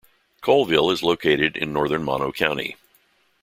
[0.41, 2.75] Coleville is located in northern Mono County.